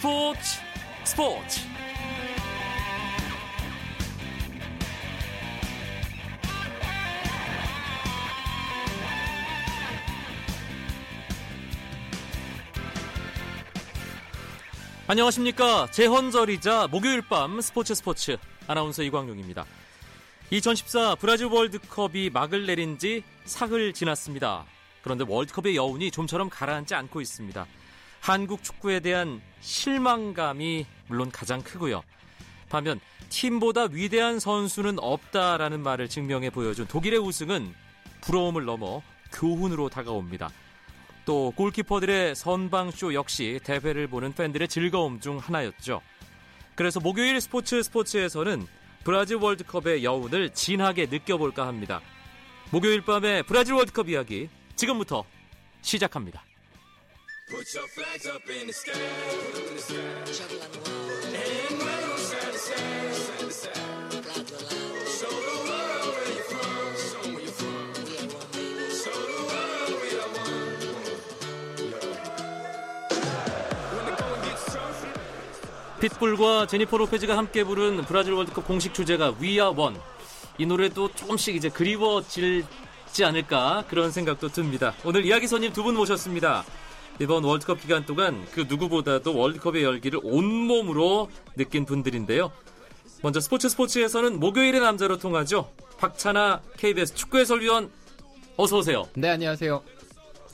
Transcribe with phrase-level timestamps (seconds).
[0.00, 0.58] 스포츠
[1.04, 1.60] 스포츠.
[15.06, 15.90] 안녕하십니까.
[15.90, 18.38] 재헌절이자 목요일 밤 스포츠 스포츠.
[18.66, 19.66] 아나운서 이광용입니다.
[20.50, 24.64] 2014 브라질 월드컵이 막을 내린 지 사흘 지났습니다.
[25.02, 27.66] 그런데 월드컵의 여운이 좀처럼 가라앉지 않고 있습니다
[28.20, 32.02] 한국 축구에 대한 실망감이 물론 가장 크고요.
[32.68, 37.74] 반면 팀보다 위대한 선수는 없다라는 말을 증명해 보여준 독일의 우승은
[38.20, 39.02] 부러움을 넘어
[39.32, 40.50] 교훈으로 다가옵니다.
[41.24, 46.00] 또 골키퍼들의 선방쇼 역시 대회를 보는 팬들의 즐거움 중 하나였죠.
[46.74, 48.66] 그래서 목요일 스포츠 스포츠에서는
[49.04, 52.00] 브라질 월드컵의 여운을 진하게 느껴볼까 합니다.
[52.70, 55.24] 목요일 밤의 브라질 월드컵 이야기 지금부터
[55.82, 56.49] 시작합니다.
[57.50, 58.92] Put your flags up in the sky.
[58.94, 59.96] In the sky.
[61.34, 63.76] And wave them side to side, side to side.
[65.18, 66.94] Show the world where you're from.
[66.96, 67.90] Show where you're from.
[69.02, 70.54] Show the world we are one.
[73.94, 76.00] When the going gets tough.
[76.00, 79.96] 핏불과 제니퍼 로페즈가 함께 부른 브라질 월드컵 공식 주제가 We Are One.
[80.58, 84.94] 이 노래도 조금씩 이제 그리워질지 않을까 그런 생각도 듭니다.
[85.04, 86.64] 오늘 이야기 손님 두 분 모셨습니다.
[87.18, 92.52] 이번 월드컵 기간 동안 그 누구보다도 월드컵의 열기를 온몸으로 느낀 분들인데요.
[93.22, 95.70] 먼저 스포츠 스포츠에서는 목요일의 남자로 통하죠.
[95.98, 97.90] 박찬아 KBS 축구 해설위원
[98.56, 99.06] 어서 오세요.
[99.14, 99.82] 네, 안녕하세요.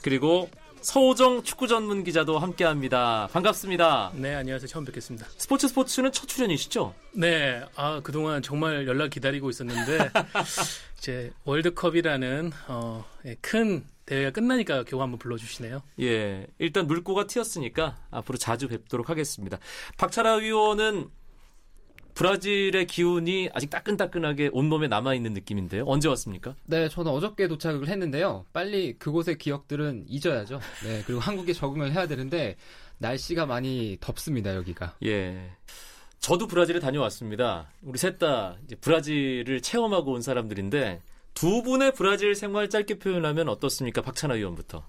[0.02, 3.28] 그리고 서호정 축구 전문 기자도 함께합니다.
[3.32, 4.12] 반갑습니다.
[4.14, 4.68] 네, 안녕하세요.
[4.68, 5.26] 처음 뵙겠습니다.
[5.36, 6.94] 스포츠 스포츠는 첫 출연이시죠?
[7.12, 10.10] 네, 아 그동안 정말 연락 기다리고 있었는데
[10.98, 15.82] 이제 월드컵이라는 어, 예, 큰 대회가 끝나니까 겨우 한번 불러주시네요.
[16.00, 19.58] 예, 일단 물꼬가 튀었으니까 앞으로 자주 뵙도록 하겠습니다.
[19.98, 21.10] 박찬하 위원은
[22.14, 25.84] 브라질의 기운이 아직 따끈따끈하게 온몸에 남아있는 느낌인데요.
[25.86, 26.54] 언제 왔습니까?
[26.64, 28.46] 네, 저는 어저께 도착을 했는데요.
[28.54, 30.60] 빨리 그곳의 기억들은 잊어야죠.
[30.84, 32.56] 네, 그리고 한국에 적응을 해야 되는데
[32.98, 34.96] 날씨가 많이 덥습니다, 여기가.
[35.04, 35.50] 예.
[36.18, 37.70] 저도 브라질에 다녀왔습니다.
[37.82, 41.02] 우리 셋 다 브라질을 체험하고 온 사람들인데
[41.36, 44.00] 두 분의 브라질 생활 짧게 표현하면 어떻습니까?
[44.00, 44.86] 박찬하 위원부터.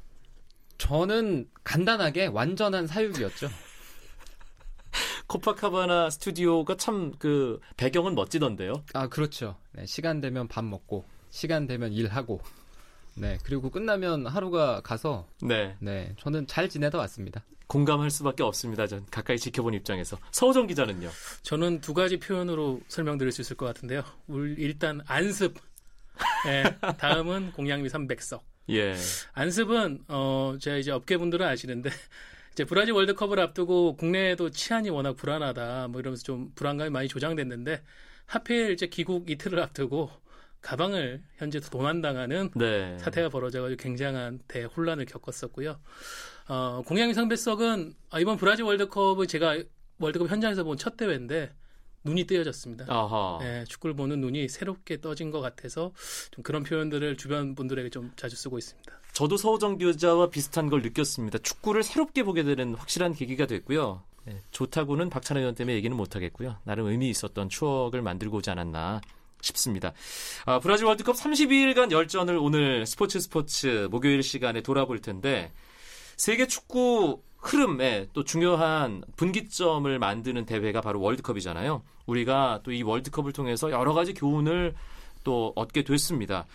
[0.78, 3.50] 저는 간단하게 완전한 사육이었죠.
[5.28, 8.82] 코파카바나 스튜디오가 참 그 배경은 멋지던데요.
[8.94, 9.58] 아 그렇죠.
[9.74, 12.40] 네, 시간 되면 밥 먹고 시간 되면 일하고
[13.16, 17.44] 네 그리고 끝나면 하루가 가서 네, 네 저는 잘 지내다 왔습니다.
[17.68, 18.88] 공감할 수밖에 없습니다.
[18.88, 21.10] 전 가까이 지켜본 입장에서 서우정 기자는요.
[21.42, 24.02] 저는 두 가지 표현으로 설명드릴 수 있을 것 같은데요.
[24.58, 25.56] 일단 안습
[26.48, 26.64] 네,
[26.98, 28.42] 다음은 공양미 300석.
[28.70, 28.96] 예.
[29.34, 31.90] 안습은 어 제가 이제 업계분들은 아시는데
[32.54, 37.82] 이제 브라질 월드컵을 앞두고 국내에도 치안이 워낙 불안하다 뭐 이러면서 좀 불안감이 많이 조장됐는데
[38.26, 40.10] 하필 이제 귀국 이틀을 앞두고
[40.62, 42.98] 가방을 현재 도난당하는 네.
[42.98, 45.80] 사태가 벌어져가지고 굉장한 대혼란을 겪었었고요.
[46.50, 49.58] 어, 공양미 상배석은 아, 이번 브라질 월드컵을 제가
[50.00, 51.54] 월드컵 현장에서 본 첫 대회인데
[52.08, 52.86] 눈이 뜨여졌습니다.
[53.42, 55.92] 네, 축구를 보는 눈이 새롭게 떠진 것 같아서
[56.32, 58.92] 좀 그런 표현들을 주변 분들에게 좀 자주 쓰고 있습니다.
[59.14, 61.40] 저도 서우정 교자와 비슷한 걸 느꼈습니다.
[61.40, 64.04] 축구를 새롭게 보게 되는 확실한 계기가 됐고요.
[64.26, 66.58] 네, 좋다고는 박찬호 의원 때문에 얘기는 못하겠고요.
[66.64, 69.02] 나름 의미 있었던 추억을 만들고 오지 않았나
[69.42, 69.94] 싶습니다.
[70.46, 75.52] 아, 브라질 월드컵 32일간 열전을 오늘 스포츠 스포츠 목요일 시간에 돌아볼 텐데
[76.18, 81.82] 세계 축구 흐름에 또 중요한 분기점을 만드는 대회가 바로 월드컵이잖아요.
[82.06, 84.76] 우리가 또 이 월드컵을 통해서 여러 가지 교훈을
[85.24, 86.46] 또 얻게 됐습니다.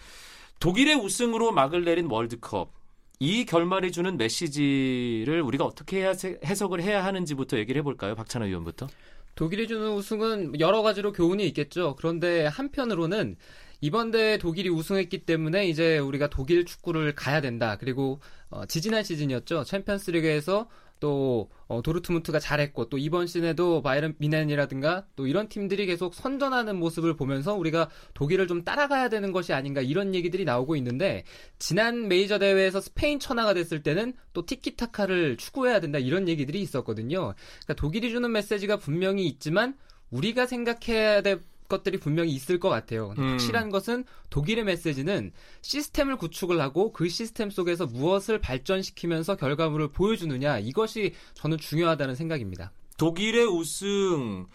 [0.61, 2.71] 독일의 우승으로 막을 내린 월드컵.
[3.19, 6.05] 이 결말이 주는 메시지를 우리가 어떻게
[6.45, 8.15] 해석을 해야 하는지부터 얘기를 해볼까요?
[8.15, 8.87] 박찬호 의원부터.
[9.35, 11.97] 독일이 주는 우승은 여러 가지로 교훈이 있겠죠.
[11.97, 13.37] 그런데 한편으로는
[13.83, 17.77] 이번 대회 독일이 우승했기 때문에 이제 우리가 독일 축구를 가야 된다.
[17.79, 19.65] 그리고 어, 지지난 시즌이었죠.
[19.65, 20.69] 챔피언스리그에서
[21.01, 27.17] 또 어, 도르트문트가 잘했고 또 이번 시즌에도 바이런 미넨이라든가 또 이런 팀들이 계속 선전하는 모습을
[27.17, 31.25] 보면서 우리가 독일을 좀 따라가야 되는 것이 아닌가 이런 얘기들이 나오고 있는데
[31.59, 37.35] 지난 메이저 대회에서 스페인 천하가 됐을 때는 또 티키타카를 추구해야 된다 이런 얘기들이 있었거든요.
[37.65, 39.75] 그러니까 독일이 주는 메시지가 분명히 있지만
[40.13, 41.41] 우리가 생각해야 될
[41.73, 43.15] 것들이 분명히 있을 것 같아요.
[43.19, 43.31] 음.
[43.33, 45.33] 확실한 것은 독일의 메시지는
[45.63, 52.73] 시스템을 구축을 하고 그 시스템 속에서 무엇을 발전시키면서 결과물을 보여주느냐 이것이 저는 중요하다는 생각입니다.
[52.99, 54.47] 독일의 우승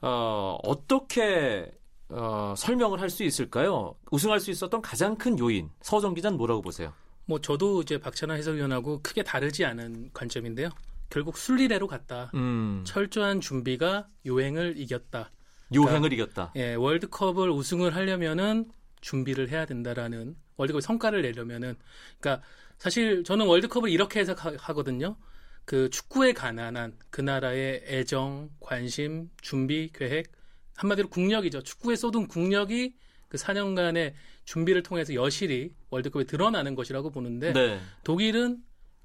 [0.00, 1.70] 어, 어떻게
[2.08, 3.94] 어, 설명을 할 수 있을까요?
[4.10, 6.92] 우승할 수 있었던 가장 큰 요인 서정 기자는 뭐라고 보세요?
[7.26, 10.70] 뭐 저도 이제 박찬하 해설위원하고 크게 다르지 않은 관점인데요.
[11.10, 12.30] 결국 순리대로 갔다.
[12.34, 12.82] 음.
[12.86, 15.30] 철저한 준비가 요행을 이겼다.
[15.74, 16.52] 요행을 그러니까, 이겼다.
[16.56, 18.70] 예, 월드컵을 우승을 하려면은
[19.00, 21.76] 준비를 해야 된다라는 월드컵 성과를 내려면은
[22.18, 22.44] 그러니까
[22.78, 25.16] 사실 저는 월드컵을 이렇게 해석하거든요.
[25.64, 30.32] 그 축구에 관한 그 나라의 애정, 관심, 준비, 계획
[30.76, 31.62] 한마디로 국력이죠.
[31.62, 32.94] 축구에 쏟은 국력이
[33.28, 34.14] 그 4년간의
[34.44, 37.78] 준비를 통해서 여실히 월드컵에 드러나는 것이라고 보는데 네.
[38.04, 38.58] 독일은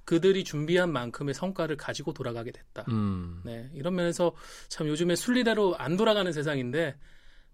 [0.07, 2.85] 그들이 준비한 만큼의 성과를 가지고 돌아가게 됐다.
[2.87, 3.41] 음.
[3.43, 4.31] 네, 이런 면에서
[4.69, 6.95] 참 요즘에 순리대로 안 돌아가는 세상인데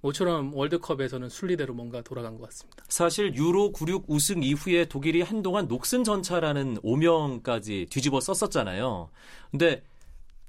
[0.01, 2.85] 모처럼 월드컵에서는 순리대로 뭔가 돌아간 것 같습니다.
[2.89, 9.09] 사실 유로 96 우승 이후에 독일이 한동안 녹슨 전차라는 오명까지 뒤집어 썼었잖아요.
[9.49, 9.81] 근데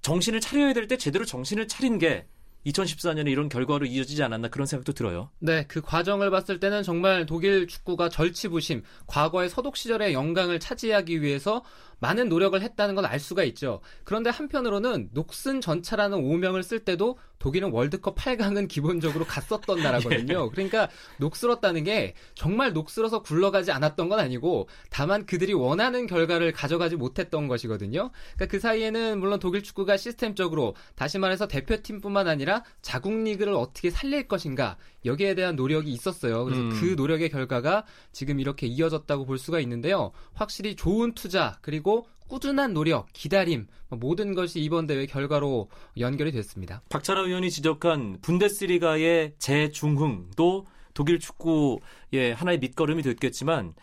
[0.03, 2.27] 정신을 차려야 될 때 제대로 정신을 차린 게
[2.67, 5.31] 2014년에 이런 결과로 이어지지 않았나 그런 생각도 들어요.
[5.39, 11.63] 네, 그 과정을 봤을 때는 정말 독일 축구가 절치부심, 과거의 서독 시절의 영광을 차지하기 위해서
[12.01, 13.81] 많은 노력을 했다는 건 알 수가 있죠.
[14.05, 20.47] 그런데 한편으로는 녹슨 전차라는 오명을 쓸 때도 독일은 월드컵 8강은 기본적으로 갔었던 나라거든요.
[20.49, 20.51] 예.
[20.51, 20.89] 그러니까
[21.19, 28.11] 녹슬었다는 게 정말 녹슬어서 굴러가지 않았던 건 아니고 다만 그들이 원하는 결과를 가져가지 못했던 것이거든요.
[28.35, 34.27] 그러니까 그 사이에는 물론 독일 축구가 시스템적으로 다시 말해서 대표팀뿐만 아니라 자국 리그를 어떻게 살릴
[34.27, 36.45] 것인가 여기에 대한 노력이 있었어요.
[36.45, 36.71] 그래서 음.
[36.71, 40.13] 그 노력의 결과가 지금 이렇게 이어졌다고 볼 수가 있는데요.
[40.33, 45.69] 확실히 좋은 투자 그리고 꾸준한 노력, 기다림 뭐 모든 것이 이번 대회 결과로
[45.99, 46.83] 연결이 됐습니다.
[46.89, 53.75] 박찬하 의원이 지적한 분데스리가의 재중흥도 독일 축구의 하나의 밑거름이 됐겠지만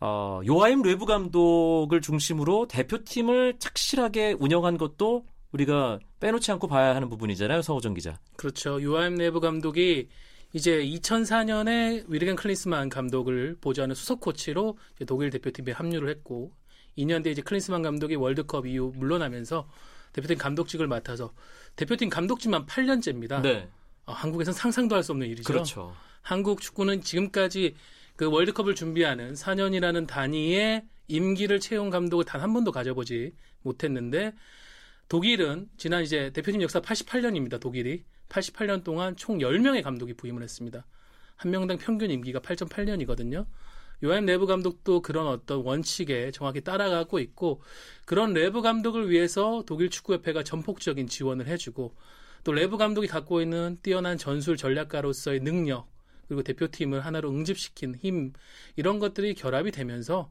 [0.00, 7.62] 어, 요하임 르브 감독을 중심으로 대표팀을 착실하게 운영한 것도 우리가 빼놓지 않고 봐야 하는 부분이잖아요,
[7.62, 8.18] 서호정 기자.
[8.36, 8.82] 그렇죠.
[8.82, 10.08] 요하임 르브 감독이
[10.52, 16.52] 이제 2004년에 위르겐 클린스만 감독을 보좌하는 수석 코치로 독일 대표팀에 합류를 했고
[16.96, 19.68] 2년 뒤에 이제 클린스만 감독이 월드컵 이후 물러나면서
[20.12, 21.34] 대표팀 감독직을 맡아서
[21.76, 23.42] 대표팀 감독직만 8년째입니다.
[23.42, 23.68] 네.
[24.06, 25.44] 어, 한국에서는 상상도 할 수 없는 일이죠.
[25.52, 25.94] 그렇죠.
[26.22, 27.74] 한국 축구는 지금까지
[28.16, 33.32] 그 월드컵을 준비하는 4년이라는 단위의 임기를 채운 감독을 단 한 번도 가져보지
[33.62, 34.32] 못했는데
[35.08, 37.60] 독일은 지난 이제 대표팀 역사 88년입니다.
[37.60, 40.86] 독일이 88년 동안 총 10명의 감독이 부임을 했습니다.
[41.36, 43.46] 한 명당 평균 임기가 8.8년이거든요.
[44.04, 47.62] 요아힘 뢰브 감독도 그런 어떤 원칙에 정확히 따라가고 있고
[48.04, 51.94] 그런 뢰브 감독을 위해서 독일 축구협회가 전폭적인 지원을 해주고
[52.44, 55.88] 또 뢰브 감독이 갖고 있는 뛰어난 전술 전략가로서의 능력
[56.28, 58.32] 그리고 대표팀을 하나로 응집시킨 힘
[58.76, 60.30] 이런 것들이 결합이 되면서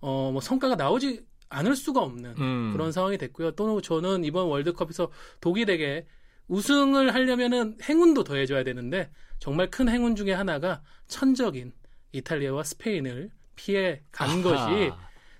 [0.00, 2.72] 어 뭐 성과가 나오지 않을 수가 없는 음.
[2.72, 3.52] 그런 상황이 됐고요.
[3.52, 5.10] 또 저는 이번 월드컵에서
[5.40, 6.06] 독일에게
[6.48, 11.72] 우승을 하려면은 행운도 더해줘야 되는데 정말 큰 행운 중에 하나가 천적인
[12.12, 14.42] 이탈리아와 스페인을 피해 간 아하.
[14.42, 14.92] 것이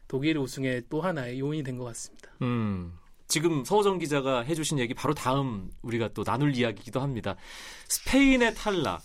[0.08, 2.30] 독일 우승의 또 하나의 요인이 된 것 같습니다.
[2.42, 2.94] 음.
[3.26, 7.36] 지금 서호정 기자가 해주신 얘기 바로 다음 우리가 또 나눌 이야기이기도 합니다.
[7.88, 9.02] 스페인의 탈락.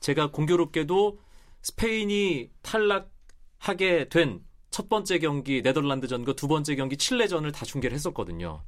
[0.00, 1.18] 제가 공교롭게도
[1.62, 8.62] 스페인이 탈락하게 된 첫 번째 경기 네덜란드전과 두 번째 경기 칠레전을 다 중계를 했었거든요.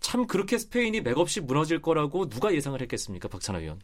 [0.00, 3.78] 참 그렇게 스페인이 맥없이 무너질 거라고 누가 예상을 했겠습니까, 박찬하 위원?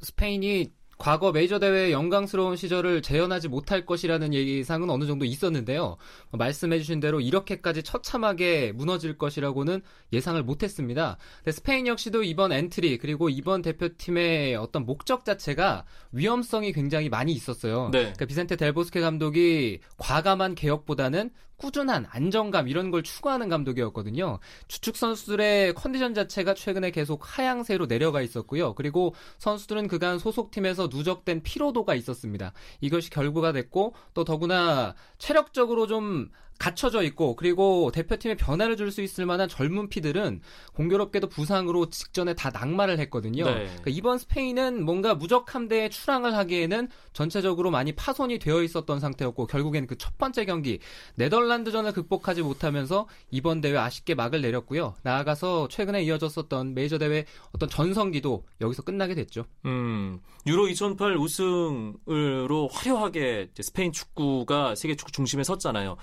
[0.00, 5.98] 스페인이 과거 메이저 대회의 영광스러운 시절을 재현하지 못할 것이라는 예상은 어느 정도 있었는데요.
[6.32, 9.82] 말씀해주신 대로 이렇게까지 처참하게 무너질 것이라고는
[10.14, 11.18] 예상을 못했습니다.
[11.52, 17.90] 스페인 역시도 이번 엔트리 그리고 이번 대표팀의 어떤 목적 자체가 위험성이 굉장히 많이 있었어요.
[17.92, 17.98] 네.
[17.98, 24.38] 그러니까 비센테 델보스케 감독이 과감한 개혁보다는 꾸준한 안정감 이런 걸 추구하는 감독이었거든요.
[24.68, 28.74] 주축 선수들의 컨디션 자체가 최근에 계속 하향세로 내려가 있었고요.
[28.74, 32.52] 그리고 선수들은 그간 소속팀에서 누적된 피로도가 있었습니다.
[32.80, 39.26] 이것이 결부가 됐고 또 더구나 체력적으로 좀 갖춰져 있고 그리고 대표팀에 변화를 줄 수 있을
[39.26, 40.40] 만한 젊은 피들은
[40.74, 43.44] 공교롭게도 부상으로 직전에 다 낙마를 했거든요.
[43.44, 43.52] 네.
[43.64, 49.96] 그러니까 이번 스페인은 뭔가 무적함대에 출항을 하기에는 전체적으로 많이 파손이 되어 있었던 상태였고 결국엔 그
[49.98, 50.78] 첫 번째 경기
[51.16, 54.94] 네덜란드전을 극복하지 못하면서 이번 대회 아쉽게 막을 내렸고요.
[55.02, 59.46] 나아가서 최근에 이어졌었던 메이저 대회 어떤 전성기도 여기서 끝나게 됐죠.
[59.64, 65.96] 음, 유로 2008 우승으로 화려하게 스페인 축구가 세계 축구 중심에 섰잖아요.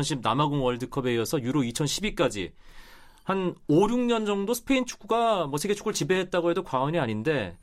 [0.00, 2.52] 2010 남아공 월드컵에 이어서 유로 2012까지
[3.24, 7.56] 한 5, 6년 정도 스페인 축구가 뭐 세계 축구를 지배했다고 해도 과언이 아닌데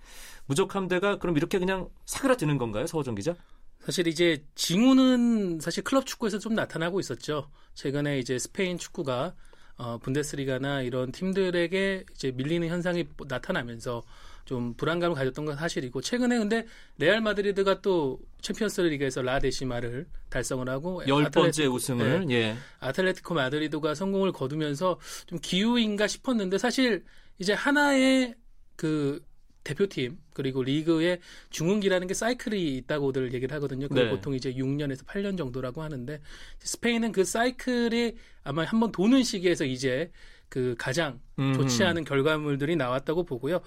[0.45, 3.35] 무적함대가 그럼 이렇게 그냥 사그라드는 건가요, 서호정 기자?
[3.79, 7.49] 사실 이제 징후는 사실 클럽 축구에서 좀 나타나고 있었죠.
[7.73, 9.33] 최근에 이제 스페인 축구가
[9.77, 14.03] 어, 분데스리가나 이런 팀들에게 이제 밀리는 현상이 나타나면서
[14.47, 16.65] 좀 불안감을 가졌던 건 사실이고 최근에 근데
[16.97, 22.55] 레알 마드리드가 또 챔피언스 리그에서 La Décima를 달성을 하고 열 번째 우승을 네, 예.
[22.79, 27.03] 아틀레티코 마드리드가 성공을 거두면서 좀 기우인가 싶었는데 사실
[27.39, 28.35] 이제 하나의
[28.77, 29.21] 그
[29.65, 33.89] 대표팀 그리고 리그의 중흥기라는 게 사이클이 있다고들 얘기를 하거든요.
[33.89, 34.09] 그게 네.
[34.09, 36.21] 보통 이제 6년에서 8년 정도라고 하는데
[36.59, 40.09] 스페인은 그 사이클이 아마 한번 도는 시기에서 이제
[40.49, 41.53] 그 가장 음.
[41.53, 43.61] 좋지 않은 결과물들이 나왔다고 보고요.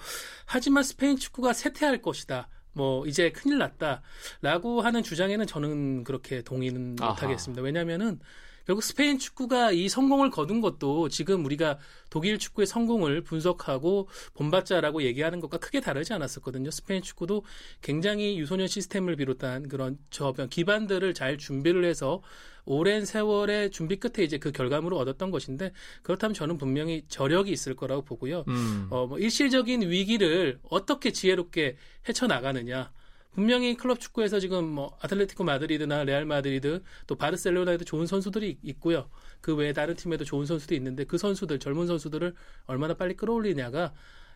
[0.47, 2.49] 하지만 스페인 축구가 쇠퇴할 것이다.
[2.73, 7.63] 뭐 이제 큰일 났다라고 하는 주장에는 저는 그렇게 동의는 못하겠습니다.
[7.63, 8.21] 왜냐하면은
[8.67, 15.41] 결국 스페인 축구가 이 성공을 거둔 것도 지금 우리가 독일 축구의 성공을 분석하고 본받자라고 얘기하는
[15.41, 16.71] 것과 크게 다르지 않았었거든요.
[16.71, 17.45] 스페인 축구도
[17.81, 22.23] 굉장히 유소년 시스템을 비롯한 그런 저 기반들을 잘 준비를 해서
[22.65, 28.03] 오랜 세월의 준비 끝에 이제 그 결과물을 얻었던 것인데 그렇다면 저는 분명히 저력이 있을 거라고
[28.03, 28.45] 보고요.
[28.49, 28.87] 음.
[28.91, 31.77] 어, 뭐 일시적인 위기를 어떻게 지혜롭게
[32.09, 32.93] 헤쳐나가느냐.
[33.33, 39.09] 분명히 클럽 축구에서 지금 뭐 아틀레티코 마드리드나 레알 마드리드 또 바르셀로나에도 좋은 선수들이 있고요.
[39.41, 42.35] 그 외에 다른 팀에도 좋은 선수도 있는데 그 선수들 젊은 선수들을
[42.67, 43.93] 얼마나 빨리 끌어올리냐가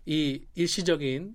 [0.06, 1.34] 이 일시적인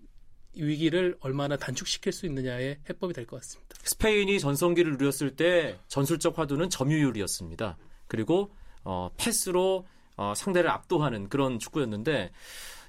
[0.56, 3.75] 위기를 얼마나 단축시킬 수 있느냐의 해법이 될 것 같습니다.
[3.84, 7.77] 스페인이 전성기를 누렸을 때 전술적 화두는 점유율이었습니다.
[8.08, 8.51] 그리고
[8.84, 9.86] 어, 패스로
[10.18, 12.32] 어, 상대를 압도하는 그런 축구였는데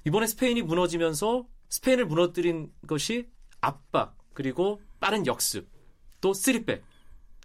[0.05, 3.29] 이번에 스페인이 무너지면서 스페인을 무너뜨린 것이
[3.61, 5.69] 압박 그리고 빠른 역습
[6.19, 6.83] 또 쓰리백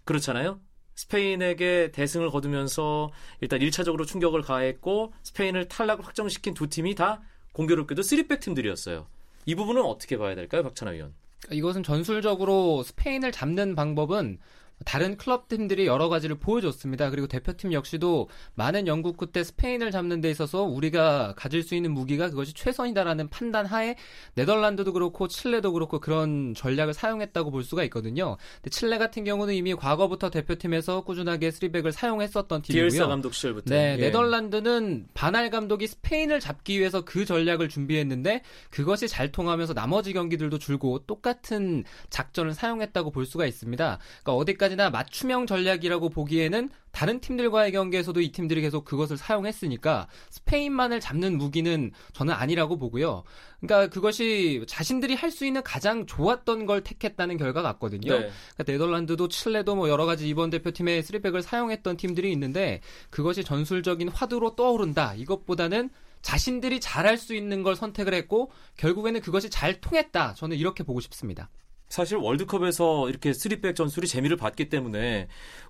[0.05, 0.59] 그렇잖아요.
[0.95, 7.21] 스페인에게 대승을 거두면서 일단 1차적으로 충격을 가했고 스페인을 탈락을 확정시킨 두 팀이 다
[7.53, 9.07] 공교롭게도 쓰리백 팀들이었어요.
[9.47, 11.15] 이 부분은 어떻게 봐야 될까요, 박찬하 위원?
[11.51, 14.39] 이것은 전술적으로 스페인을 잡는 방법은
[14.85, 17.09] 다른 클럽 팀들이 여러 가지를 보여줬습니다.
[17.09, 22.29] 그리고 대표팀 역시도 많은 연구 끝에 스페인을 잡는 데 있어서 우리가 가질 수 있는 무기가
[22.29, 23.95] 그것이 최선이다라는 판단 하에
[24.35, 28.37] 네덜란드도 그렇고 칠레도 그렇고 그런 전략을 사용했다고 볼 수가 있거든요.
[28.57, 32.89] 근데 칠레 같은 경우는 이미 과거부터 대표팀에서 꾸준하게 스리백을 사용했었던 팀이고요.
[32.89, 33.73] 비엘사 감독 시절부터.
[33.73, 34.01] 네, 예.
[34.01, 40.99] 네덜란드는 바날 감독이 스페인을 잡기 위해서 그 전략을 준비했는데 그것이 잘 통하면서 나머지 경기들도 줄고
[40.99, 43.99] 똑같은 작전을 사용했다고 볼 수가 있습니다.
[44.23, 50.99] 그러니까 어디까지 어디까지나 맞춤형 전략이라고 보기에는 다른 팀들과의 경기에서도 이 팀들이 계속 그것을 사용했으니까 스페인만을
[50.99, 53.23] 잡는 무기는 저는 아니라고 보고요.
[53.59, 58.11] 그러니까 그것이 자신들이 할 수 있는 가장 좋았던 걸 택했다는 결과 같거든요.
[58.11, 58.31] 네.
[58.55, 62.81] 그러니까 네덜란드도 칠레도 뭐 여러 가지 이번 대표팀의 스리백을 사용했던 팀들이 있는데
[63.11, 65.13] 그것이 전술적인 화두로 떠오른다.
[65.15, 65.89] 이것보다는
[66.23, 70.33] 자신들이 잘할 수 있는 걸 선택을 했고 결국에는 그것이 잘 통했다.
[70.33, 71.49] 저는 이렇게 보고 싶습니다.
[71.89, 75.27] 사실 월드컵에서 이렇게 쓰리백 전술이 재미를 봤기 때문에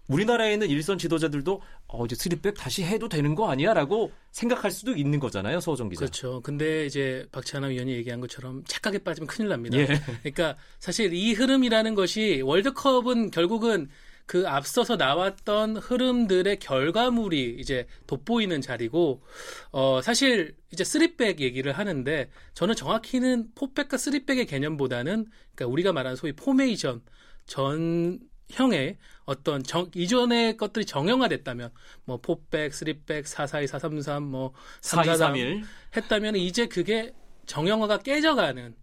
[0.08, 4.96] 우리나라에 있는 일선 지도자들도 어 이제 쓰리백 다시 해도 되는 거 아니야 라고 생각할 수도
[4.96, 6.00] 있는 거잖아요, 서호정 기자.
[6.00, 6.42] 그렇죠.
[6.42, 9.78] 근데 이제 박찬하 위원이 얘기한 것처럼 착각에 빠지면 큰일 납니다.
[9.78, 9.88] 예.
[10.24, 13.90] 그러니까 사실 이 흐름이라는 것이 월드컵은 결국은
[14.28, 19.24] 그 앞서서 나왔던 흐름들의 결과물이 이제 돋보이는 자리고
[19.72, 26.34] 어 사실 이제 쓰리백 얘기를 하는데 저는 정확히는 포백과 쓰리백의 개념보다는 그러니까 우리가 말하는 소위
[26.34, 27.02] 포메이션
[27.46, 31.72] 전형의 어떤 정, 이전의 것들이 정형화됐다면
[32.06, 35.64] 뭐 포백, 쓰리백, 사사이, 사삼삼, 뭐 삼사삼일.
[35.96, 37.14] 했다면 이제 그게
[37.46, 38.76] 정형화가 깨져가는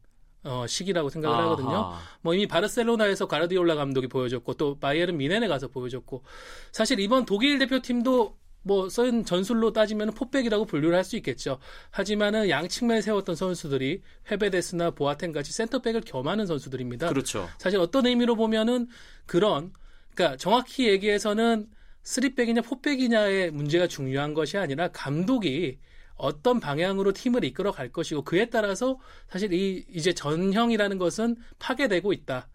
[0.44, 1.46] 어, 시기라고 생각을 아하.
[1.46, 1.92] 하거든요.
[2.20, 6.22] 뭐 이미 바르셀로나에서 가르디올라 감독이 보여줬고 또 바이에른 미넨에 가서 보여줬고
[6.70, 8.36] 사실 이번 독일 대표팀도
[8.66, 11.58] 뭐쓴 전술로 따지면 포백이라고 분류를 할 수 있겠죠.
[11.90, 17.08] 하지만은 양측면에 세웠던 선수들이 헤베데스나 보아텐 같이 센터백을 겸하는 선수들입니다.
[17.08, 17.48] 그렇죠.
[17.58, 18.88] 사실 어떤 의미로 보면은
[19.26, 19.72] 그런
[20.14, 21.66] 그러니까 정확히 얘기해서는
[22.04, 25.78] 쓰리백이냐 포백이냐의 문제가 중요한 것이 아니라 감독이
[26.16, 32.48] 어떤 방향으로 팀을 이끌어 갈 것이고 그에 따라서 사실 이 이제 전형이라는 것은 파괴되고 있다.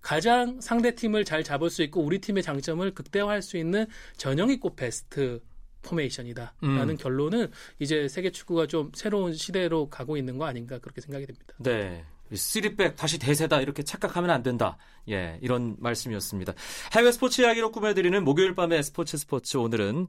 [0.00, 4.76] 가장 상대 팀을 잘 잡을 수 있고 우리 팀의 장점을 극대화할 수 있는 전형이 곧
[4.76, 5.40] 베스트
[5.82, 6.54] 포메이션이다.
[6.60, 6.96] 라는 음.
[6.96, 11.54] 결론은 이제 세계 축구가 좀 새로운 시대로 가고 있는 거 아닌가 그렇게 생각이 됩니다.
[11.58, 12.04] 네.
[12.32, 14.76] 쓰리백 다시 대세다 이렇게 착각하면 안 된다.
[15.08, 16.54] 예, 이런 말씀이었습니다.
[16.92, 20.06] 해외 스포츠 이야기로 꾸며드리는 목요일 밤의 스포츠 스포츠 오늘은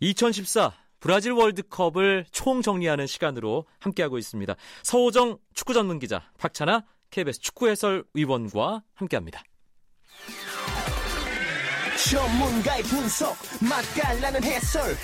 [0.00, 0.72] 2014
[1.02, 4.54] 브라질 월드컵을 총정리하는 시간으로 함께하고 있습니다.
[4.84, 9.42] 서호정 축구 전문 기자, 박찬아 KBS 축구 해설 위원과 함께합니다.
[12.08, 14.94] 전문가의 분석 맛깔나는 해설.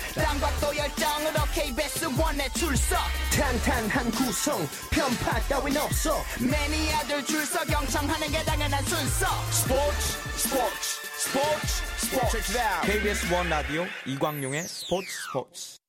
[0.61, 2.97] 또 열정으로 KBS 원에 출석.
[3.35, 4.57] 탄탄한 구성
[4.91, 6.15] 편파 따윈 없어.
[6.39, 9.27] 매니아들 줄서 경청하는 게 당연한 순서.
[9.51, 9.99] 스포츠
[10.37, 12.51] 스포츠 스포츠 스포츠.
[12.85, 15.79] KBS 원 라디오 이광용의 스포츠 스포츠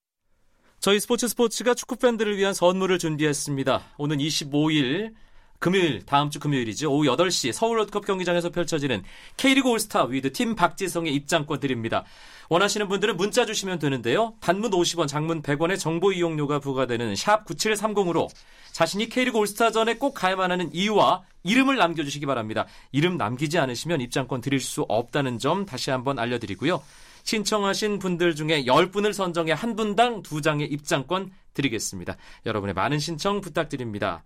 [0.81, 3.83] 저희 스포츠 스포츠가 축구 팬들을 위한 선물을 준비했습니다.
[3.99, 5.13] 오는 25일
[5.59, 6.91] 금요일 다음 주 금요일이죠.
[6.91, 9.03] 오후 8시 서울 월드컵 경기장에서 펼쳐지는
[9.37, 12.05] K리그 올스타 with 팀 박지성의 입장권 드립니다.
[12.49, 14.33] 원하시는 분들은 문자 주시면 되는데요.
[14.41, 18.31] 단문 50원, 장문 100원의 정보 이용료가 부과되는 샵 9730으로
[18.73, 22.65] 자신이 K리그 올스타전에 꼭 가야만 하는 이유와 이름을 남겨주시기 바랍니다.
[22.91, 26.83] 이름 남기지 않으시면 입장권 드릴 수 없다는 점 다시 한번 알려드리고요.
[27.25, 32.17] 신청하신 분들 중에 10분을 선정해 한 분당 2장의 입장권 드리겠습니다.
[32.47, 34.23] 여러분의 많은 신청 부탁드립니다.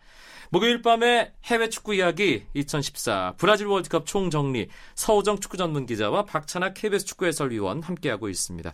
[0.50, 7.06] 목요일 밤에 해외 축구 이야기 2014 브라질 월드컵 총정리 서우정 축구 전문 기자와 박찬학 KBS
[7.06, 8.72] 축구 해설위원 함께하고 있습니다.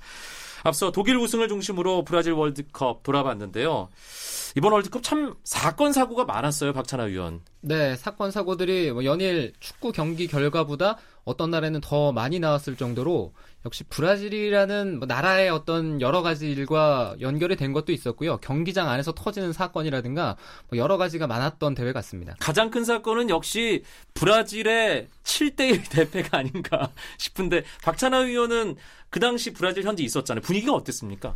[0.64, 3.88] 앞서 독일 우승을 중심으로 브라질 월드컵 돌아봤는데요.
[4.56, 7.40] 이번 월드컵 참 사건 사고가 많았어요, 박찬하 위원.
[7.60, 13.32] 네, 사건 사고들이 뭐 연일 축구 경기 결과보다 어떤 날에는 더 많이 나왔을 정도로
[13.66, 18.38] 역시 브라질이라는 뭐 나라의 어떤 여러 가지 일과 연결이 된 것도 있었고요.
[18.38, 20.36] 경기장 안에서 터지는 사건이라든가
[20.68, 22.36] 뭐 여러 가지가 많았던 대회 같습니다.
[22.40, 23.82] 가장 큰 사건은 역시
[24.14, 28.76] 브라질의 7대1 대패가 아닌가 싶은데 박찬하 위원은
[29.10, 30.40] 그 당시 브라질 현지 있었잖아요.
[30.40, 31.34] 분위기가 어땠습니까?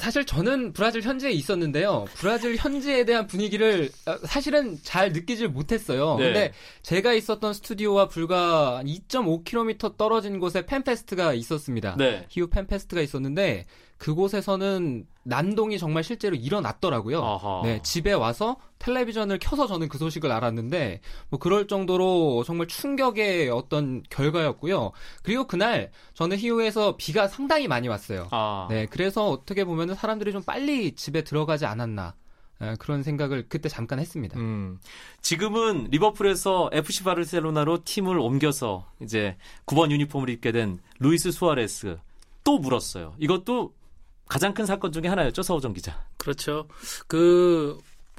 [0.00, 2.06] 사실 저는 브라질 현지에 있었는데요.
[2.14, 6.16] 브라질 현지에 대한 분위기를 어, 사실은 잘 느끼질 못했어요.
[6.16, 6.24] 네.
[6.24, 6.52] 근데
[6.82, 11.96] 제가 있었던 스튜디오와 불과 2.5km 떨어진 곳에 팬페스트가 있었습니다.
[11.98, 12.26] 네.
[12.30, 13.66] 히우 팬페스트가 있었는데
[14.00, 17.22] 그곳에서는 난동이 정말 실제로 일어났더라고요.
[17.22, 17.60] 아하.
[17.62, 24.02] 네, 집에 와서 텔레비전을 켜서 저는 그 소식을 알았는데 뭐 그럴 정도로 정말 충격의 어떤
[24.08, 24.92] 결과였고요.
[25.22, 28.26] 그리고 그날 저는 히우에서 비가 상당히 많이 왔어요.
[28.30, 28.66] 아.
[28.70, 32.14] 네, 그래서 어떻게 보면 사람들이 좀 빨리 집에 들어가지 않았나.
[32.58, 34.38] 네, 그런 생각을 그때 잠깐 했습니다.
[34.38, 34.78] 음,
[35.20, 41.98] 지금은 리버풀에서 FC 바르셀로나로 팀을 옮겨서 이제 9번 유니폼을 입게 된 루이스 수아레스
[42.44, 43.14] 또 물었어요.
[43.18, 43.74] 이것도
[44.30, 46.06] 가장 큰 사건 중에 하나였죠, 서우정 기자.
[46.16, 46.68] 그렇죠.
[47.08, 47.76] 그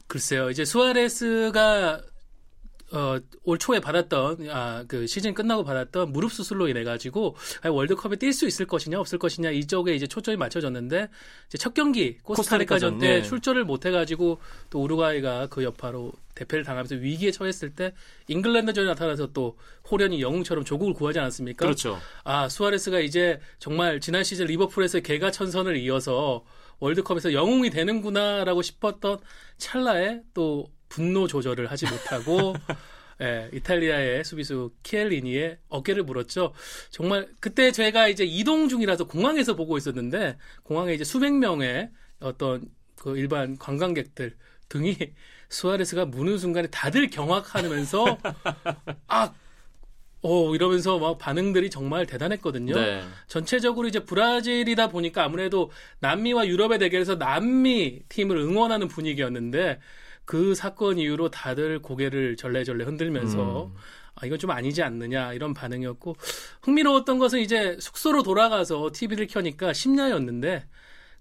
[0.08, 0.50] 글쎄요.
[0.50, 2.02] 이제 수아레스가
[2.94, 8.18] 어, 올 초에 받았던 아, 그 시즌 끝나고 받았던 무릎 수술로 인해 가지고 아, 월드컵에
[8.18, 11.08] 뛸 수 있을 것이냐 없을 것이냐 이쪽에 이제 초점이 맞춰졌는데
[11.48, 13.22] 이제 첫 경기 코스타리카전 때 네.
[13.22, 17.94] 출전을 못 해가지고 또 우루과이가 그 여파로 대패를 당하면서 위기에 처했을 때
[18.28, 19.58] 잉글랜드전에 나타나서 또
[19.90, 21.66] 호련이 영웅처럼 조국을 구하지 않았습니까?
[21.66, 21.98] 그렇죠.
[22.24, 26.44] 아 수아레스가 이제 정말 지난 시즌 리버풀에서 개가 천선을 이어서
[26.80, 29.20] 월드컵에서 영웅이 되는구나라고 싶었던
[29.58, 32.54] 찰나에 또 분노 조절을 하지 못하고
[33.22, 36.54] 예, 이탈리아의 수비수 키엘리니의 어깨를 물었죠.
[36.90, 43.18] 정말 그때 제가 이제 이동 중이라서 공항에서 보고 있었는데 공항에 이제 수백 명의 어떤 그
[43.18, 44.36] 일반 관광객들
[44.70, 44.98] 등이
[45.50, 48.18] 수아레스가 무는 순간에 다들 경악하면서
[49.08, 49.34] 아
[50.24, 52.76] 어, 이러면서 막 반응들이 정말 대단했거든요.
[52.76, 53.04] 네.
[53.28, 59.80] 전체적으로 이제 브라질이다 보니까 아무래도 남미와 유럽의 대결에서 남미 팀을 응원하는 분위기였는데
[60.32, 63.74] 그 사건 이후로 다들 고개를 절레절레 흔들면서 음.
[64.16, 66.16] 아, 이건 좀 아니지 않느냐 이런 반응이었고
[66.62, 70.66] 흥미로웠던 것은 이제 숙소로 돌아가서 TV를 켜니까 심야였는데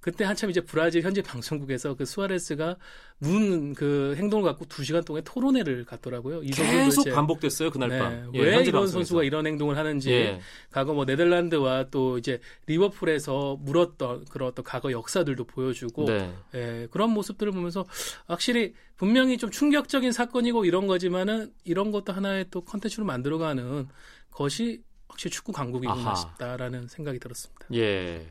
[0.01, 2.77] 그때 한참 이제 브라질 현지 방송국에서 그 수아레스가
[3.19, 6.43] 문그 행동을 갖고 두 시간 동안 토론회를 갔더라고요.
[6.43, 8.31] 이 계속 반복됐어요 그날 네, 밤.
[8.35, 8.87] 예, 왜 이런 방송에서.
[8.93, 10.41] 선수가 이런 행동을 하는지 예.
[10.71, 16.35] 과거 뭐 네덜란드와 또 이제 리버풀에서 물었던 그런 어떤 과거 역사들도 보여주고 네.
[16.55, 17.85] 예, 그런 모습들을 보면서
[18.27, 23.87] 확실히 분명히 좀 충격적인 사건이고 이런 거지만은 이런 것도 하나의 또 컨텐츠로 만들어가는
[24.31, 26.15] 것이 확실히 축구 강국이구나 아하.
[26.15, 27.67] 싶다라는 생각이 들었습니다.
[27.75, 28.31] 예.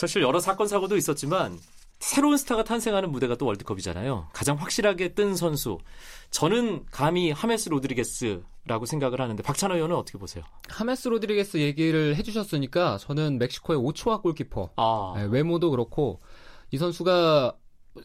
[0.00, 1.58] 사실 여러 사건 사고도 있었지만
[1.98, 4.28] 새로운 스타가 탄생하는 무대가 또 월드컵이잖아요.
[4.32, 5.76] 가장 확실하게 뜬 선수.
[6.30, 10.42] 저는 감히 하메스 로드리게스라고 생각을 하는데 박찬하 위원은 어떻게 보세요?
[10.70, 15.12] 하메스 로드리게스 얘기를 해주셨으니까 저는 멕시코의 오초아 골키퍼 아.
[15.16, 16.18] 네, 외모도 그렇고
[16.70, 17.54] 이 선수가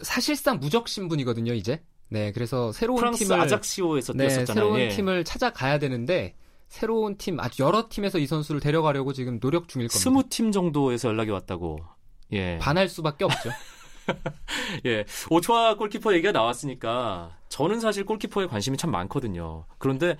[0.01, 1.81] 사실상 무적 신분이거든요 이제.
[2.09, 4.53] 네, 그래서 새로운 프랑스 팀을 아작시오에서 네, 뛰었었잖아요.
[4.53, 4.89] 새로운 예.
[4.89, 6.35] 팀을 찾아가야 되는데
[6.75, 9.97] 새로운 팀, 아주 여러 팀에서 이 선수를 데려가려고 지금 노력 중일 겁니다.
[9.97, 11.79] 스무 팀 정도에서 연락이 왔다고.
[12.33, 12.57] 예.
[12.57, 13.49] 반할 수밖에 없죠.
[14.85, 15.05] 예.
[15.29, 19.65] 오초아 골키퍼 얘기가 나왔으니까 저는 사실 골키퍼에 관심이 참 많거든요.
[19.77, 20.17] 그런데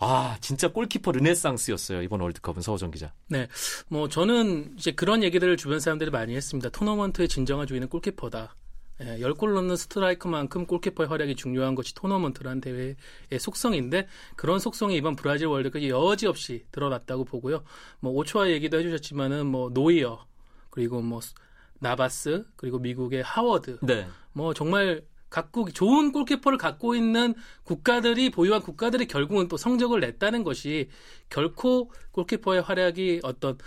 [0.00, 2.02] 아, 진짜 골키퍼 르네상스였어요.
[2.02, 3.12] 이번 월드컵은 서호정 기자.
[3.28, 3.46] 네.
[3.86, 6.68] 뭐 저는 이제 그런 얘기들을 주변 사람들이 많이 했습니다.
[6.70, 8.56] 토너먼트의 진정한 주인은 골키퍼다.
[9.04, 12.96] 예, 10골 넣는 스트라이커만큼 골키퍼의 활약이 중요한 것이 토너먼트라는 대회의
[13.38, 17.64] 속성인데 그런 속성이 이번 브라질 월드컵이 여지없이 드러났다고 보고요.
[18.00, 20.26] 뭐 오초아 얘기도 해주셨지만은 뭐 노이어
[20.70, 21.20] 그리고 뭐
[21.80, 24.06] 나바스 그리고 미국의 하워드 네.
[24.32, 27.34] 뭐 정말 각국 좋은 골키퍼를 갖고 있는
[27.64, 30.90] 국가들이 보유한 국가들이 결국은 또 성적을 냈다는 것이
[31.30, 33.58] 결코 골키퍼의 활약이 어떤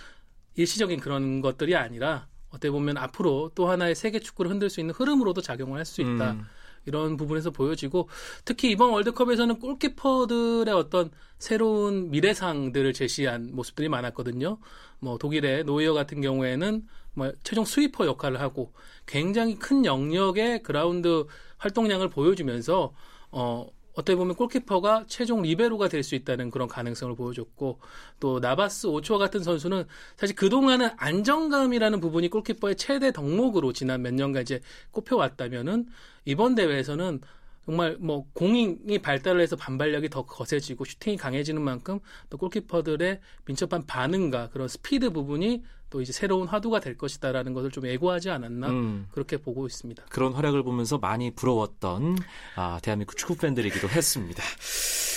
[0.56, 5.42] 일시적인 그런 것들이 아니라 어떻게 보면 앞으로 또 하나의 세계 축구를 흔들 수 있는 흐름으로도
[5.42, 6.32] 작용을 할 수 있다.
[6.32, 6.46] 음.
[6.88, 8.10] 이런 부분에서 보여지고
[8.44, 14.58] 특히 이번 월드컵에서는 골키퍼들의 어떤 새로운 미래상들을 제시한 모습들이 많았거든요.
[15.00, 18.72] 뭐 독일의 노이어 같은 경우에는 뭐 최종 스위퍼 역할을 하고
[19.06, 21.26] 굉장히 큰 영역의 그라운드
[21.58, 22.94] 활동량을 보여주면서
[23.32, 27.80] 어 어떻게 보면 골키퍼가 최종 리베로가 될 수 있다는 그런 가능성을 보여줬고
[28.20, 29.86] 또 나바스 오초아 같은 선수는
[30.18, 35.88] 사실 그동안은 안정감이라는 부분이 골키퍼의 최대 덕목으로 지난 몇 년간 이제 꼽혀왔다면은
[36.26, 37.22] 이번 대회에서는
[37.66, 42.00] 정말 뭐 공이 발달을 해서 반발력이 더 거세지고 슈팅이 강해지는 만큼
[42.30, 47.88] 또 골키퍼들의 민첩한 반응과 그런 스피드 부분이 또 이제 새로운 화두가 될 것이다라는 것을 좀
[47.88, 49.08] 예고하지 않았나 음.
[49.12, 50.04] 그렇게 보고 있습니다.
[50.10, 52.18] 그런 활약을 보면서 많이 부러웠던
[52.56, 54.44] 아, 대한민국 축구 팬들이기도 했습니다.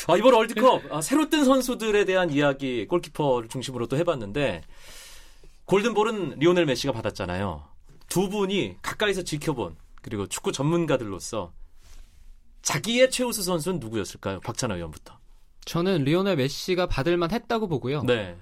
[0.07, 4.63] 아, 이번 월드컵 아, 새로 뜬 선수들에 대한 이야기 골키퍼를 중심으로 또 해봤는데
[5.67, 7.65] 골든볼은 리오넬 메시가 받았잖아요.
[8.09, 11.53] 두 분이 가까이서 지켜본 그리고 축구 전문가들로서
[12.63, 14.41] 자기의 최우수 선수는 누구였을까요?
[14.41, 15.19] 박찬하 위원부터.
[15.65, 18.03] 저는 리오넬 메시가 받을만 했다고 보고요.
[18.03, 18.37] 네.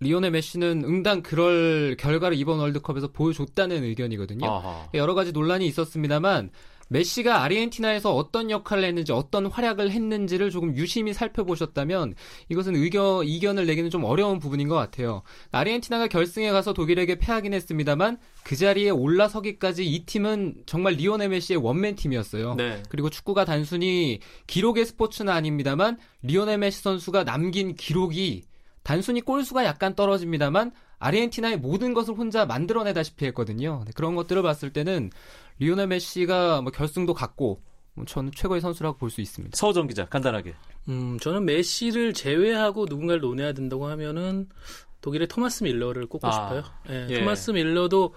[0.00, 4.48] 리오넬 메시는 응당 그럴 결과를 이번 월드컵에서 보여줬다는 의견이거든요.
[4.48, 4.88] 아하.
[4.94, 6.50] 여러 가지 논란이 있었습니다만
[6.88, 12.14] 메시가 아르헨티나에서 어떤 역할을 했는지 어떤 활약을 했는지를 조금 유심히 살펴보셨다면
[12.48, 15.22] 이것은 의견 이견을 내기는 좀 어려운 부분인 것 같아요.
[15.52, 21.96] 아르헨티나가 결승에 가서 독일에게 패하긴 했습니다만 그 자리에 올라서기까지 이 팀은 정말 리오넬 메시의 원맨
[21.96, 22.54] 팀이었어요.
[22.54, 22.82] 네.
[22.88, 28.44] 그리고 축구가 단순히 기록의 스포츠는 아닙니다만 리오넬 메시 선수가 남긴 기록이
[28.82, 33.82] 단순히 골수가 약간 떨어집니다만 아르헨티나의 모든 것을 혼자 만들어내다시피 했거든요.
[33.86, 35.10] 네, 그런 것들을 봤을 때는
[35.58, 37.62] 리오넬 메시가 뭐 결승도 갔고
[37.94, 39.56] 뭐 저는 최고의 선수라고 볼 수 있습니다.
[39.56, 40.54] 서정 기자 간단하게.
[40.88, 44.48] 음, 저는 메시를 제외하고 누군가를 논해야 된다고 하면은
[45.00, 46.62] 독일의 토마스 뮐러를 꼽고 아, 싶어요.
[46.88, 47.18] 네, 예.
[47.20, 48.14] 토마스 뮐러도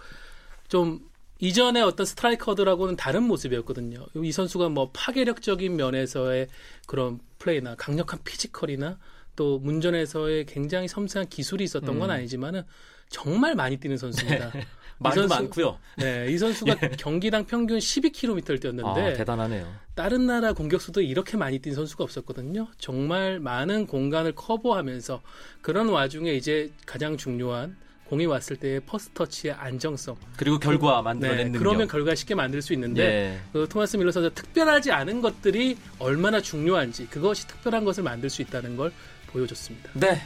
[0.67, 0.99] 좀
[1.39, 4.05] 이전의 어떤 스트라이커들하고는 다른 모습이었거든요.
[4.15, 6.47] 이 선수가 뭐 파괴력적인 면에서의
[6.85, 8.99] 그런 플레이나 강력한 physical이나
[9.35, 12.15] 또 문전에서의 굉장히 섬세한 기술이 있었던 건 음.
[12.15, 12.63] 아니지만은
[13.09, 14.51] 정말 많이 뛰는 선수입니다.
[14.51, 14.65] 네.
[15.03, 15.79] 이 선수, 많고요.
[15.97, 16.89] 네, 이 선수가 예.
[16.89, 19.67] 경기당 평균 12km를 뛰었는데 아, 대단하네요.
[19.95, 22.67] 다른 나라 공격수도 이렇게 많이 뛴 선수가 없었거든요.
[22.77, 25.21] 정말 많은 공간을 커버하면서
[25.61, 27.75] 그런 와중에 이제 가장 중요한
[28.11, 32.61] 공이 왔을 때의 first touch의 안정성 그리고 결과 만들어낸 네, 능력 그러면 결과 쉽게 만들
[32.61, 33.39] 수 있는데 네.
[33.53, 38.75] 그 토마스 뮐러 선수 특별하지 않은 것들이 얼마나 중요한지 그것이 특별한 것을 만들 수 있다는
[38.75, 38.91] 걸
[39.33, 39.89] 보여줬습니다.
[39.93, 40.21] 네.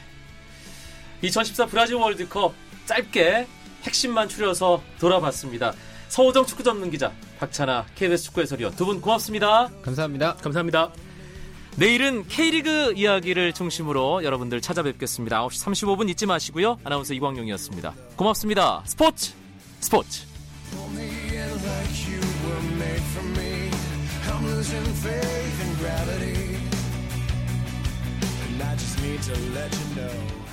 [1.22, 2.54] 2014 브라질 월드컵
[2.86, 3.48] 짧게
[3.84, 5.74] 핵심만 추려서 돌아봤습니다.
[6.10, 9.70] 서호정 축구 전문 기자 박찬아 KBS 축구 해설위원 두 분 고맙습니다.
[9.82, 10.36] 감사합니다.
[10.36, 10.92] 감사합니다.
[11.78, 15.46] 내일은 K리그 이야기를 중심으로 여러분들 찾아뵙겠습니다.
[15.48, 16.78] 9시 35분 잊지 마시고요.
[16.86, 17.94] 아나운서 이광용이었습니다.
[18.16, 18.82] 고맙습니다.
[18.86, 19.34] 스포츠
[19.82, 20.22] 스포츠.
[28.62, 30.45] I just need to let you know